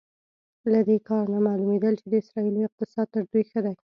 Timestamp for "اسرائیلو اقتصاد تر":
2.23-3.23